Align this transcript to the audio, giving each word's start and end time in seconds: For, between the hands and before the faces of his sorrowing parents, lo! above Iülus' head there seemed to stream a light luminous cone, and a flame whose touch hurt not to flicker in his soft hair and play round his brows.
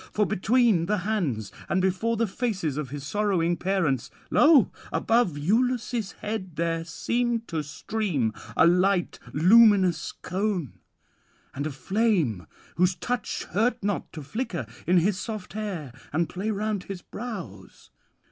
For, 0.11 0.25
between 0.25 0.87
the 0.87 0.97
hands 1.05 1.51
and 1.69 1.79
before 1.79 2.17
the 2.17 2.25
faces 2.25 2.75
of 2.75 2.89
his 2.89 3.05
sorrowing 3.05 3.55
parents, 3.55 4.09
lo! 4.31 4.71
above 4.91 5.33
Iülus' 5.33 6.13
head 6.13 6.55
there 6.55 6.83
seemed 6.83 7.47
to 7.49 7.61
stream 7.61 8.33
a 8.57 8.65
light 8.65 9.19
luminous 9.31 10.11
cone, 10.11 10.79
and 11.53 11.67
a 11.67 11.71
flame 11.71 12.47
whose 12.77 12.95
touch 12.95 13.43
hurt 13.51 13.83
not 13.83 14.11
to 14.13 14.23
flicker 14.23 14.65
in 14.87 14.97
his 14.97 15.19
soft 15.19 15.53
hair 15.53 15.93
and 16.11 16.27
play 16.27 16.49
round 16.49 16.85
his 16.85 17.03
brows. 17.03 17.91